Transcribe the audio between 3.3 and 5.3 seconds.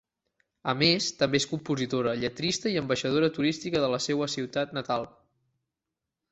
turística de la seua ciutat natal.